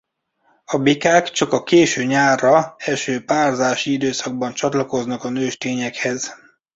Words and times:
A 0.65 0.77
bikák 0.77 1.29
csak 1.31 1.51
a 1.53 1.63
késő 1.63 2.03
nyárra 2.03 2.75
eső 2.77 3.23
párzási 3.25 3.91
időszakban 3.91 4.53
csatlakoznak 4.53 5.23
a 5.23 5.29
nőstényekhez. 5.29 6.35